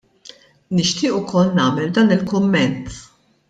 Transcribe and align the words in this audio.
Nixtieq 0.79 1.19
ukoll 1.19 1.53
nagħmel 1.59 1.95
dan 1.99 2.17
il-kumment. 2.19 3.01